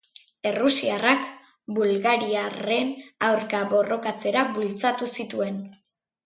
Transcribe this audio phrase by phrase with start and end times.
[0.51, 1.27] Errusiarrak
[1.79, 2.89] bulgariarren
[3.27, 5.63] aurka borrokatzera bultzatu zituen.